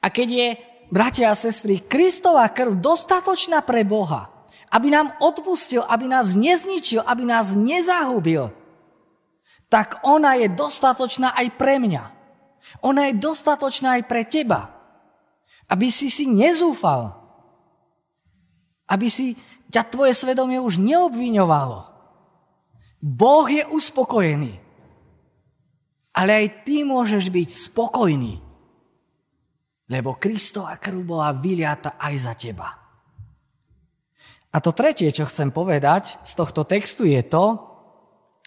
A 0.04 0.12
keď 0.12 0.28
je, 0.30 0.48
bratia 0.92 1.32
a 1.32 1.36
sestry, 1.36 1.80
Kristová 1.80 2.48
krv 2.52 2.76
dostatočná 2.76 3.64
pre 3.64 3.88
Boha, 3.88 4.28
aby 4.74 4.90
nám 4.90 5.14
odpustil, 5.22 5.86
aby 5.86 6.10
nás 6.10 6.34
nezničil, 6.34 7.06
aby 7.06 7.24
nás 7.24 7.54
nezahubil, 7.54 8.52
tak 9.70 10.02
ona 10.06 10.38
je 10.38 10.50
dostatočná 10.54 11.34
aj 11.34 11.48
pre 11.58 11.82
mňa. 11.82 12.04
Ona 12.86 13.10
je 13.10 13.14
dostatočná 13.18 14.02
aj 14.02 14.04
pre 14.06 14.22
teba. 14.26 14.70
Aby 15.66 15.90
si 15.90 16.14
si 16.14 16.30
nezúfal. 16.30 17.14
Aby 18.86 19.10
si 19.10 19.34
ťa 19.74 19.82
tvoje 19.90 20.14
svedomie 20.14 20.62
už 20.62 20.78
neobviňovalo. 20.78 21.90
Boh 23.02 23.48
je 23.50 23.66
uspokojený. 23.66 24.63
Ale 26.14 26.46
aj 26.46 26.48
ty 26.66 26.86
môžeš 26.86 27.34
byť 27.34 27.50
spokojný. 27.50 28.38
Lebo 29.90 30.16
Kristova 30.18 30.78
krv 30.78 31.04
bola 31.04 31.34
vyliata 31.34 31.98
aj 31.98 32.16
za 32.18 32.34
teba. 32.38 32.70
A 34.54 34.58
to 34.62 34.70
tretie, 34.70 35.10
čo 35.10 35.26
chcem 35.26 35.50
povedať 35.50 36.22
z 36.22 36.34
tohto 36.38 36.62
textu 36.62 37.10
je 37.10 37.26
to, 37.26 37.58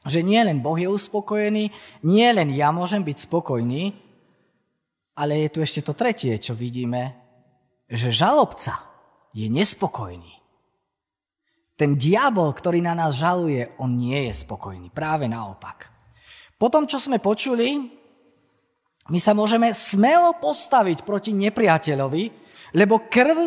že 0.07 0.23
nie 0.23 0.39
len 0.39 0.63
Boh 0.63 0.79
je 0.79 0.87
uspokojený, 0.87 1.75
nie 2.07 2.29
len 2.31 2.55
ja 2.55 2.71
môžem 2.71 3.03
byť 3.03 3.27
spokojný, 3.27 3.91
ale 5.19 5.43
je 5.43 5.49
tu 5.51 5.59
ešte 5.59 5.83
to 5.83 5.99
tretie, 5.99 6.39
čo 6.39 6.55
vidíme, 6.55 7.19
že 7.91 8.15
žalobca 8.15 8.79
je 9.35 9.51
nespokojný. 9.51 10.39
Ten 11.75 11.99
diabol, 11.99 12.55
ktorý 12.55 12.81
na 12.81 12.95
nás 12.95 13.19
žaluje, 13.19 13.77
on 13.83 13.99
nie 13.99 14.31
je 14.31 14.33
spokojný. 14.33 14.89
Práve 14.95 15.29
naopak. 15.29 15.96
Po 16.57 16.73
tom, 16.73 16.89
čo 16.89 16.97
sme 16.97 17.21
počuli, 17.21 17.77
my 19.07 19.19
sa 19.21 19.37
môžeme 19.37 19.71
smelo 19.77 20.35
postaviť 20.41 21.05
proti 21.05 21.31
nepriateľovi, 21.37 22.25
lebo 22.75 23.07
krv, 23.07 23.39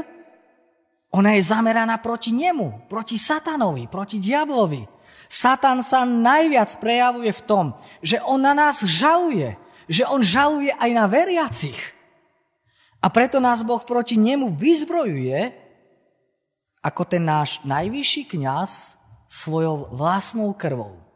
ona 1.10 1.34
je 1.36 1.42
zameraná 1.42 1.98
proti 2.00 2.30
nemu, 2.30 2.86
proti 2.86 3.18
satanovi, 3.18 3.90
proti 3.90 4.22
diablovi. 4.22 4.86
Satan 5.26 5.82
sa 5.82 6.06
najviac 6.06 6.70
prejavuje 6.78 7.34
v 7.34 7.46
tom, 7.46 7.66
že 8.02 8.22
on 8.24 8.42
na 8.46 8.54
nás 8.54 8.86
žaluje, 8.86 9.58
že 9.90 10.06
on 10.06 10.22
žaluje 10.22 10.70
aj 10.74 10.90
na 10.94 11.06
veriacich. 11.10 11.78
A 13.02 13.10
preto 13.10 13.42
nás 13.42 13.66
Boh 13.66 13.82
proti 13.82 14.22
nemu 14.22 14.54
vyzbrojuje, 14.54 15.54
ako 16.80 17.04
ten 17.10 17.26
náš 17.26 17.60
najvyšší 17.66 18.38
kňaz 18.38 19.02
svojou 19.28 19.92
vlastnou 19.92 20.54
krvou. 20.56 21.09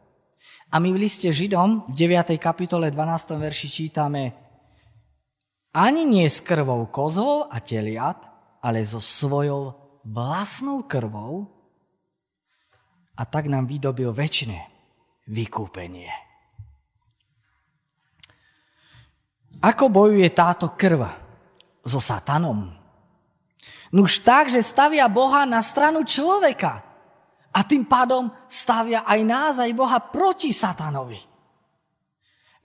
A 0.74 0.82
my 0.82 0.90
v 0.90 1.06
liste 1.06 1.30
Židom 1.30 1.86
v 1.88 1.94
9. 1.94 2.34
kapitole 2.40 2.90
12. 2.90 3.38
verši 3.38 3.68
čítame 3.70 4.34
ani 5.74 6.06
nie 6.06 6.30
s 6.30 6.38
krvou 6.38 6.86
kozlov 6.86 7.50
a 7.50 7.58
teliat, 7.58 8.30
ale 8.62 8.86
so 8.86 9.02
svojou 9.02 9.74
vlastnou 10.06 10.86
krvou 10.86 11.50
a 13.18 13.22
tak 13.26 13.50
nám 13.50 13.66
vydobil 13.66 14.14
väčšie 14.14 14.54
vykúpenie. 15.26 16.10
Ako 19.64 19.90
bojuje 19.90 20.28
táto 20.30 20.76
krv 20.78 21.08
so 21.82 21.98
satanom? 21.98 22.70
Nuž 23.94 24.20
tak, 24.20 24.50
že 24.50 24.62
stavia 24.62 25.06
Boha 25.06 25.46
na 25.46 25.62
stranu 25.62 26.02
človeka. 26.02 26.82
A 27.54 27.62
tým 27.62 27.86
pádom 27.86 28.34
stavia 28.50 29.06
aj 29.06 29.20
nás, 29.22 29.54
aj 29.62 29.70
Boha 29.78 30.02
proti 30.02 30.50
satanovi. 30.50 31.22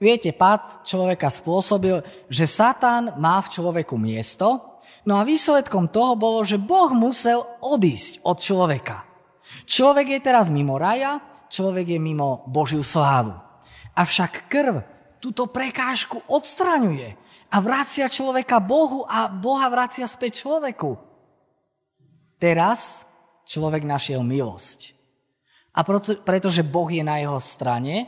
Viete, 0.00 0.32
pád 0.32 0.82
človeka 0.82 1.28
spôsobil, 1.28 2.00
že 2.26 2.48
Satan 2.48 3.14
má 3.20 3.38
v 3.44 3.52
človeku 3.52 3.94
miesto, 4.00 4.80
no 5.04 5.20
a 5.20 5.28
výsledkom 5.28 5.92
toho 5.92 6.16
bolo, 6.16 6.40
že 6.42 6.58
Boh 6.58 6.90
musel 6.96 7.44
odísť 7.60 8.24
od 8.24 8.40
človeka. 8.40 9.04
Človek 9.68 10.16
je 10.16 10.20
teraz 10.24 10.48
mimo 10.48 10.80
raja, 10.80 11.20
človek 11.52 11.94
je 11.94 12.00
mimo 12.00 12.48
Božiu 12.48 12.80
slávu. 12.80 13.36
Avšak 13.92 14.48
krv 14.48 14.80
túto 15.20 15.46
prekážku 15.52 16.24
odstraňuje 16.26 17.14
a 17.52 17.56
vracia 17.60 18.08
človeka 18.08 18.56
Bohu 18.62 19.04
a 19.04 19.28
Boha 19.28 19.68
vracia 19.68 20.08
späť 20.08 20.46
človeku. 20.46 20.96
Teraz 22.40 23.09
človek 23.50 23.82
našiel 23.82 24.22
milosť. 24.22 24.94
A 25.74 25.82
preto, 25.82 26.14
pretože 26.22 26.62
Boh 26.62 26.86
je 26.86 27.02
na 27.02 27.18
jeho 27.18 27.38
strane, 27.42 28.06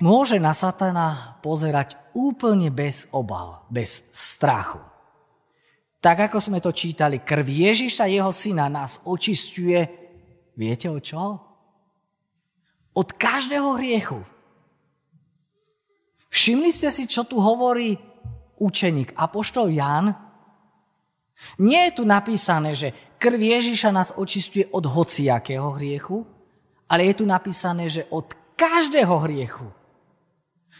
môže 0.00 0.40
na 0.40 0.56
satana 0.56 1.36
pozerať 1.44 2.00
úplne 2.16 2.72
bez 2.72 3.04
obav, 3.12 3.68
bez 3.68 4.08
strachu. 4.16 4.80
Tak 6.02 6.32
ako 6.32 6.38
sme 6.40 6.58
to 6.58 6.72
čítali, 6.72 7.20
krv 7.22 7.46
Ježiša, 7.46 8.10
jeho 8.10 8.32
syna, 8.32 8.72
nás 8.72 9.04
očistuje, 9.06 9.86
viete 10.56 10.88
o 10.88 10.98
čo? 10.98 11.38
Od 12.92 13.08
každého 13.14 13.78
hriechu. 13.78 14.20
Všimli 16.32 16.72
ste 16.72 16.88
si, 16.88 17.04
čo 17.06 17.28
tu 17.28 17.38
hovorí 17.38 17.94
učeník 18.58 19.14
Apoštol 19.14 19.72
Jan? 19.72 20.31
Nie 21.58 21.90
je 21.90 22.02
tu 22.02 22.04
napísané, 22.06 22.74
že 22.74 22.94
krv 23.18 23.38
Ježiša 23.38 23.90
nás 23.90 24.14
očistuje 24.14 24.66
od 24.70 24.86
hociakého 24.86 25.74
hriechu, 25.78 26.26
ale 26.86 27.08
je 27.10 27.14
tu 27.20 27.24
napísané, 27.26 27.88
že 27.88 28.06
od 28.12 28.30
každého 28.56 29.16
hriechu. 29.26 29.66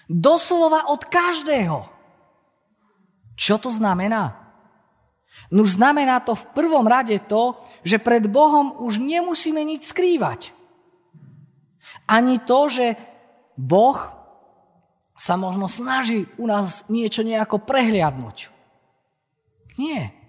Doslova 0.07 0.93
od 0.93 1.09
každého. 1.09 1.89
Čo 3.33 3.57
to 3.59 3.73
znamená? 3.73 4.43
No 5.49 5.65
znamená 5.65 6.21
to 6.21 6.37
v 6.37 6.49
prvom 6.53 6.85
rade 6.85 7.17
to, 7.29 7.57
že 7.85 8.01
pred 8.01 8.29
Bohom 8.29 8.77
už 8.85 9.01
nemusíme 9.01 9.61
nič 9.65 9.89
skrývať. 9.89 10.53
Ani 12.05 12.41
to, 12.41 12.69
že 12.69 12.97
Boh 13.57 13.97
sa 15.17 15.37
možno 15.37 15.69
snaží 15.69 16.29
u 16.37 16.49
nás 16.49 16.89
niečo 16.89 17.25
nejako 17.25 17.63
prehliadnúť. 17.63 18.53
Nie. 19.81 20.22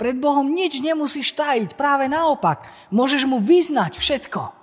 Pred 0.00 0.16
Bohom 0.16 0.48
nič 0.48 0.80
nemusíš 0.80 1.36
tajiť, 1.36 1.76
práve 1.76 2.08
naopak. 2.08 2.64
Môžeš 2.88 3.28
mu 3.28 3.36
vyznať 3.36 4.00
všetko. 4.00 4.56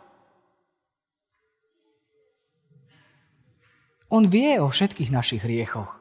On 4.10 4.24
vie 4.26 4.58
o 4.58 4.66
všetkých 4.66 5.14
našich 5.14 5.46
hriechoch. 5.46 5.94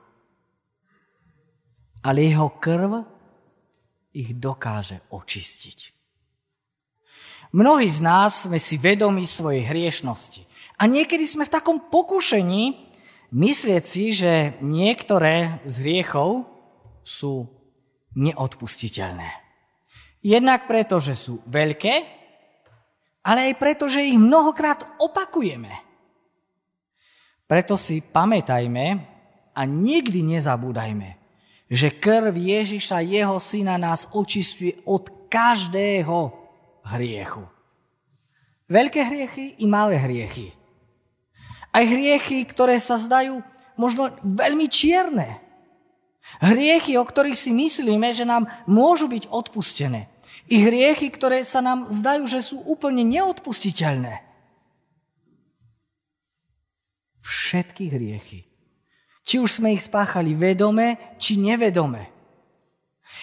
Ale 2.01 2.25
jeho 2.25 2.49
krv 2.57 3.05
ich 4.17 4.33
dokáže 4.33 5.05
očistiť. 5.13 5.93
Mnohí 7.53 7.93
z 7.93 8.01
nás 8.01 8.49
sme 8.49 8.57
si 8.57 8.81
vedomi 8.81 9.29
svojej 9.29 9.69
hriešnosti. 9.69 10.49
A 10.81 10.89
niekedy 10.89 11.29
sme 11.29 11.45
v 11.45 11.55
takom 11.61 11.77
pokušení 11.77 12.89
myslieť 13.37 13.85
si, 13.85 14.17
že 14.17 14.57
niektoré 14.65 15.61
z 15.69 15.75
hriechov 15.85 16.49
sú 17.05 17.56
neodpustiteľné. 18.17 19.31
Jednak 20.25 20.67
preto, 20.67 20.99
že 20.99 21.15
sú 21.15 21.39
veľké, 21.47 21.95
ale 23.27 23.53
aj 23.53 23.55
preto, 23.61 23.87
že 23.87 24.07
ich 24.07 24.19
mnohokrát 24.19 24.99
opakujeme. 24.99 25.71
Preto 27.47 27.79
si 27.79 28.03
pamätajme 28.03 28.87
a 29.55 29.61
nikdy 29.63 30.27
nezabúdajme, 30.35 31.09
že 31.71 31.95
krv 31.95 32.35
Ježiša, 32.35 33.07
jeho 33.07 33.39
syna, 33.39 33.79
nás 33.79 34.11
očistuje 34.15 34.83
od 34.87 35.31
každého 35.31 36.35
hriechu. 36.87 37.47
Veľké 38.67 39.01
hriechy 39.07 39.63
i 39.63 39.67
malé 39.71 39.95
hriechy. 39.95 40.51
Aj 41.71 41.87
hriechy, 41.87 42.43
ktoré 42.51 42.83
sa 42.83 42.99
zdajú 42.99 43.39
možno 43.79 44.11
veľmi 44.27 44.67
čierne. 44.67 45.46
Hriechy, 46.43 46.99
o 47.01 47.05
ktorých 47.07 47.39
si 47.39 47.55
myslíme, 47.55 48.13
že 48.13 48.29
nám 48.29 48.51
môžu 48.69 49.09
byť 49.09 49.31
odpustené. 49.31 50.11
I 50.47 50.63
hriechy, 50.63 51.11
ktoré 51.11 51.43
sa 51.43 51.59
nám 51.59 51.91
zdajú, 51.91 52.29
že 52.31 52.39
sú 52.39 52.63
úplne 52.63 53.03
neodpustiteľné. 53.03 54.23
Všetky 57.19 57.91
hriechy. 57.91 58.47
Či 59.27 59.43
už 59.43 59.59
sme 59.59 59.75
ich 59.75 59.83
spáchali 59.83 60.39
vedome, 60.39 61.19
či 61.19 61.35
nevedome. 61.35 62.07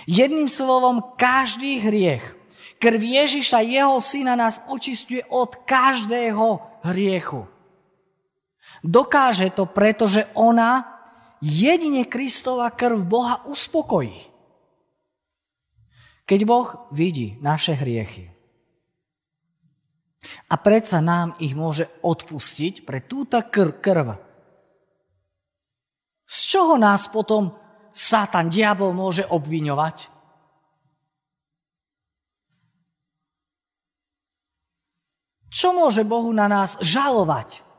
Jedným 0.04 0.52
slovom, 0.52 1.16
každý 1.16 1.80
hriech. 1.80 2.36
Krv 2.76 3.00
Ježiša, 3.00 3.64
jeho 3.64 3.96
syna, 4.04 4.36
nás 4.36 4.60
očistuje 4.68 5.24
od 5.32 5.64
každého 5.64 6.60
hriechu. 6.84 7.48
Dokáže 8.84 9.48
to, 9.56 9.64
pretože 9.64 10.28
ona 10.36 10.93
jedine 11.44 12.08
Kristova 12.08 12.72
krv 12.72 13.04
Boha 13.04 13.44
uspokojí. 13.44 14.32
Keď 16.24 16.40
Boh 16.48 16.88
vidí 16.96 17.36
naše 17.44 17.76
hriechy 17.76 18.32
a 20.48 20.56
predsa 20.56 21.04
nám 21.04 21.36
ich 21.44 21.52
môže 21.52 21.92
odpustiť 22.00 22.88
pre 22.88 23.04
túto 23.04 23.36
kr- 23.44 23.76
krv, 23.84 24.16
z 26.24 26.38
čoho 26.48 26.80
nás 26.80 27.12
potom 27.12 27.52
Satan, 27.92 28.48
diabol 28.48 28.96
môže 28.96 29.28
obviňovať? 29.28 30.10
Čo 35.54 35.76
môže 35.78 36.02
Bohu 36.02 36.34
na 36.34 36.50
nás 36.50 36.82
žalovať? 36.82 37.73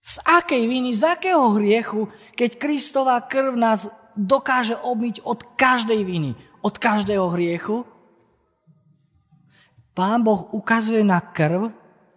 Z 0.00 0.24
akej 0.24 0.64
viny, 0.64 0.96
z 0.96 1.04
akého 1.04 1.60
hriechu, 1.60 2.08
keď 2.32 2.56
Kristová 2.56 3.20
krv 3.20 3.52
nás 3.56 3.92
dokáže 4.16 4.76
obmyť 4.80 5.24
od 5.28 5.44
každej 5.60 6.00
viny, 6.08 6.32
od 6.64 6.74
každého 6.80 7.28
hriechu? 7.36 7.84
Pán 9.92 10.24
Boh 10.24 10.48
ukazuje 10.56 11.04
na 11.04 11.20
krv 11.20 11.68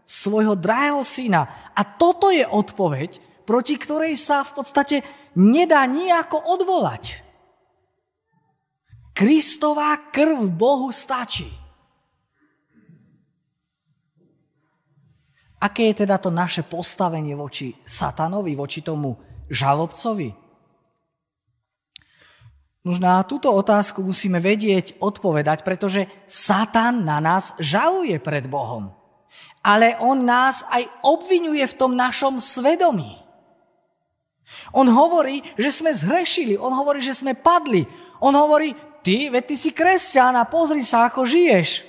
svojho 0.08 0.56
drahého 0.56 1.04
syna. 1.04 1.72
A 1.76 1.82
toto 1.84 2.30
je 2.32 2.46
odpoveď, 2.48 3.20
proti 3.44 3.76
ktorej 3.76 4.16
sa 4.16 4.48
v 4.48 4.52
podstate 4.56 4.98
nedá 5.36 5.84
nejako 5.90 6.40
odvolať. 6.40 7.20
Kristová 9.14 9.98
krv 10.10 10.50
Bohu 10.50 10.90
stačí. 10.90 11.63
Aké 15.64 15.96
je 15.96 16.04
teda 16.04 16.20
to 16.20 16.28
naše 16.28 16.68
postavenie 16.68 17.40
voči 17.40 17.72
satanovi, 17.88 18.52
voči 18.52 18.84
tomu 18.84 19.16
žalobcovi? 19.48 20.36
Už 22.84 23.00
na 23.00 23.24
túto 23.24 23.48
otázku 23.48 24.04
musíme 24.04 24.44
vedieť 24.44 25.00
odpovedať, 25.00 25.64
pretože 25.64 26.04
Satan 26.28 27.08
na 27.08 27.24
nás 27.24 27.56
žaluje 27.64 28.20
pred 28.20 28.44
Bohom. 28.52 28.92
Ale 29.64 29.96
on 30.04 30.28
nás 30.28 30.68
aj 30.68 30.84
obvinuje 31.00 31.64
v 31.64 31.78
tom 31.80 31.96
našom 31.96 32.44
svedomí. 32.44 33.16
On 34.76 34.84
hovorí, 34.84 35.40
že 35.56 35.72
sme 35.72 35.96
zhrešili, 35.96 36.60
on 36.60 36.76
hovorí, 36.76 37.00
že 37.00 37.16
sme 37.16 37.40
padli. 37.40 37.88
On 38.20 38.36
hovorí, 38.36 38.76
ty, 39.00 39.32
veď 39.32 39.44
ty 39.48 39.56
si 39.56 39.72
kresťan 39.72 40.36
a 40.36 40.44
pozri 40.44 40.84
sa, 40.84 41.08
ako 41.08 41.24
žiješ. 41.24 41.88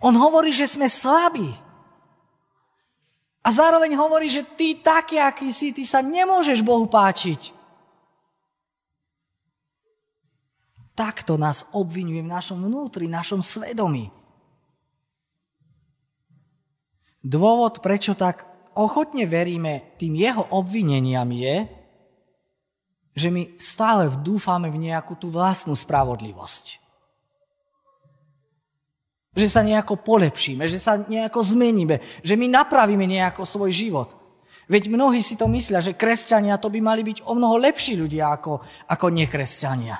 On 0.00 0.16
hovorí, 0.16 0.56
že 0.56 0.64
sme 0.64 0.88
slabí. 0.88 1.65
A 3.46 3.48
zároveň 3.54 3.94
hovorí, 3.94 4.26
že 4.26 4.42
ty 4.42 4.74
taký, 4.82 5.22
aký 5.22 5.54
si, 5.54 5.70
ty 5.70 5.86
sa 5.86 6.02
nemôžeš 6.02 6.66
Bohu 6.66 6.90
páčiť. 6.90 7.54
Takto 10.98 11.38
nás 11.38 11.70
obvinuje 11.70 12.26
v 12.26 12.32
našom 12.32 12.58
vnútri, 12.66 13.06
v 13.06 13.14
našom 13.14 13.38
svedomí. 13.46 14.10
Dôvod, 17.22 17.78
prečo 17.78 18.18
tak 18.18 18.42
ochotne 18.74 19.30
veríme 19.30 19.94
tým 19.94 20.18
jeho 20.18 20.42
obvineniam 20.50 21.30
je, 21.30 21.70
že 23.14 23.28
my 23.30 23.54
stále 23.54 24.10
dúfame 24.26 24.74
v 24.74 24.90
nejakú 24.90 25.14
tú 25.14 25.30
vlastnú 25.30 25.78
spravodlivosť. 25.78 26.85
Že 29.36 29.46
sa 29.52 29.60
nejako 29.60 30.00
polepšíme, 30.00 30.64
že 30.64 30.80
sa 30.80 30.96
nejako 30.96 31.44
zmeníme, 31.44 32.00
že 32.24 32.34
my 32.40 32.48
napravíme 32.48 33.04
nejako 33.04 33.44
svoj 33.44 33.70
život. 33.70 34.16
Veď 34.66 34.90
mnohí 34.90 35.22
si 35.22 35.38
to 35.38 35.46
myslia, 35.46 35.78
že 35.78 35.94
kresťania 35.94 36.58
to 36.58 36.72
by 36.72 36.80
mali 36.82 37.06
byť 37.06 37.22
o 37.28 37.36
mnoho 37.38 37.60
lepší 37.60 37.94
ľudia 37.94 38.34
ako, 38.34 38.64
ako 38.90 39.06
nekresťania. 39.12 39.96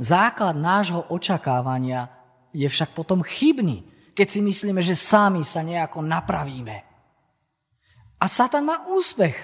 Základ 0.00 0.56
nášho 0.56 1.12
očakávania 1.12 2.08
je 2.56 2.64
však 2.64 2.96
potom 2.96 3.20
chybný, 3.20 3.84
keď 4.16 4.26
si 4.32 4.40
myslíme, 4.40 4.80
že 4.80 4.96
sami 4.96 5.44
sa 5.44 5.60
nejako 5.60 6.00
napravíme. 6.00 6.76
A 8.16 8.24
Satan 8.24 8.64
má 8.64 8.88
úspech, 8.88 9.36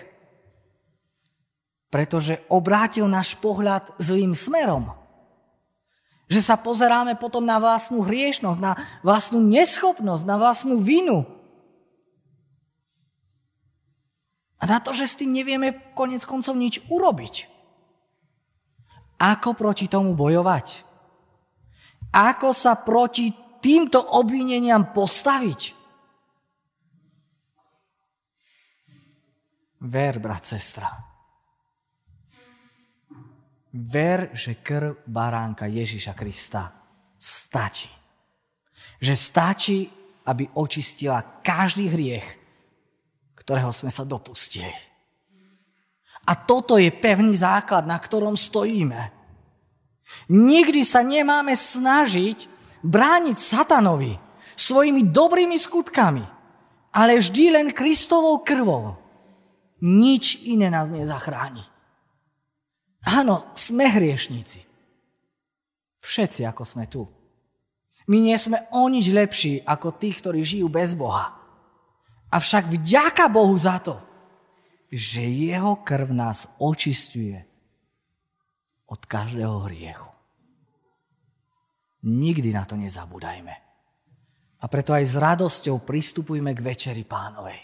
pretože 1.93 2.41
obrátil 2.49 3.05
náš 3.05 3.37
pohľad 3.37 3.93
zlým 4.01 4.33
smerom. 4.33 4.93
Že 6.27 6.41
sa 6.43 6.59
pozeráme 6.59 7.15
potom 7.15 7.47
na 7.47 7.63
vlastnú 7.63 8.03
hriešnosť, 8.03 8.59
na 8.59 8.75
vlastnú 9.07 9.39
neschopnosť, 9.47 10.23
na 10.27 10.37
vlastnú 10.37 10.83
vinu. 10.83 11.23
A 14.59 14.67
na 14.67 14.83
to, 14.83 14.91
že 14.91 15.07
s 15.07 15.19
tým 15.23 15.31
nevieme 15.31 15.95
konec 15.95 16.27
koncov 16.27 16.59
nič 16.59 16.83
urobiť. 16.91 17.47
Ako 19.23 19.55
proti 19.55 19.87
tomu 19.87 20.19
bojovať? 20.19 20.83
Ako 22.11 22.51
sa 22.51 22.75
proti 22.75 23.31
týmto 23.63 24.03
obvineniam 24.03 24.91
postaviť? 24.91 25.61
Ver, 29.87 30.19
brat, 30.19 30.43
sestra. 30.43 31.06
Ver, 33.77 34.33
že 34.33 34.65
krv 34.65 35.05
baránka 35.05 35.69
Ježiša 35.69 36.17
Krista 36.17 36.73
stačí. 37.21 37.93
Že 38.97 39.15
stačí, 39.15 39.79
aby 40.25 40.49
očistila 40.57 41.45
každý 41.45 41.93
hriech, 41.93 42.27
ktorého 43.37 43.69
sme 43.77 43.93
sa 43.93 44.09
dopustili. 44.09 44.73
A 46.27 46.33
toto 46.35 46.81
je 46.81 46.89
pevný 46.91 47.37
základ, 47.37 47.85
na 47.85 48.01
ktorom 48.01 48.35
stojíme. 48.35 49.13
Nikdy 50.33 50.81
sa 50.83 51.05
nemáme 51.05 51.55
snažiť 51.55 52.49
brániť 52.83 53.37
satanovi 53.37 54.17
svojimi 54.57 55.07
dobrými 55.13 55.55
skutkami, 55.55 56.25
ale 56.97 57.21
vždy 57.21 57.45
len 57.53 57.69
Kristovou 57.71 58.41
krvou. 58.41 58.97
Nič 59.85 60.49
iné 60.49 60.73
nás 60.73 60.89
nezachráni. 60.89 61.76
Áno, 63.07 63.55
sme 63.55 63.87
hriešníci. 63.87 64.67
Všetci, 66.03 66.43
ako 66.43 66.63
sme 66.67 66.91
tu. 66.91 67.07
My 68.11 68.19
nie 68.19 68.35
sme 68.35 68.67
o 68.75 68.87
nič 68.91 69.11
lepší 69.15 69.63
ako 69.63 69.95
tí, 69.95 70.11
ktorí 70.11 70.43
žijú 70.43 70.67
bez 70.67 70.99
Boha. 70.99 71.35
Avšak 72.35 72.67
vďaka 72.67 73.31
Bohu 73.31 73.55
za 73.55 73.79
to, 73.79 74.03
že 74.91 75.23
jeho 75.23 75.83
krv 75.83 76.11
nás 76.15 76.51
očistuje 76.59 77.43
od 78.87 79.03
každého 79.03 79.67
hriechu. 79.71 80.11
Nikdy 82.07 82.55
na 82.55 82.63
to 82.63 82.79
nezabúdajme. 82.79 83.55
A 84.63 84.65
preto 84.71 84.95
aj 84.95 85.05
s 85.07 85.15
radosťou 85.19 85.83
pristupujme 85.83 86.55
k 86.55 86.63
večeri 86.63 87.03
pánovej. 87.03 87.59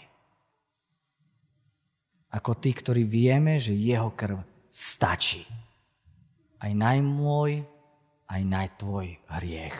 Ako 2.35 2.59
tí, 2.59 2.75
ktorí 2.75 3.07
vieme, 3.07 3.59
že 3.59 3.71
jeho 3.71 4.11
krv 4.11 4.52
stačí. 4.73 5.45
Aj 6.57 6.73
najmôj, 6.73 7.61
aj 8.25 8.41
najtvoj 8.41 9.07
hriech. 9.37 9.79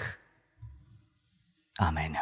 Amen. 1.81 2.13